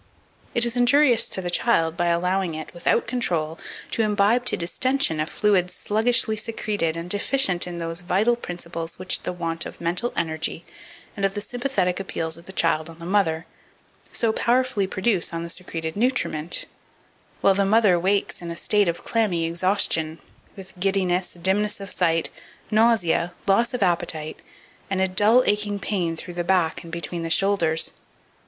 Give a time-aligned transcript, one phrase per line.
[0.55, 3.59] It is injurious to the infant by allowing it, without control,
[3.91, 9.21] to imbibe to distension a fluid sluggishly secreted and deficient in those vital principles which
[9.21, 10.65] the want of mental energy,
[11.15, 13.45] and of the sympathetic appeals of the child on the mother,
[14.11, 16.65] so powerfully produce on the secreted nutriment,
[17.41, 20.17] while the mother wakes in a state of clammy exhaustion,
[20.55, 22.31] with giddiness, dimness of sight,
[22.71, 24.37] nausea, loss of appetite,
[24.89, 27.91] and a dull aching pain through the back and between the shoulders.